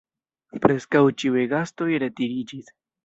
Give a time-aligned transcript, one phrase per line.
[0.63, 2.77] Preskaŭ ĉiuj gastoj retiriĝis.